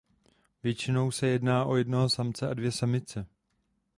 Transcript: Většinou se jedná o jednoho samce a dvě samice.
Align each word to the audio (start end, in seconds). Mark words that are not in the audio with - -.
Většinou 0.63 1.11
se 1.11 1.27
jedná 1.27 1.65
o 1.65 1.75
jednoho 1.75 2.09
samce 2.09 2.49
a 2.49 2.53
dvě 2.53 2.71
samice. 2.71 3.25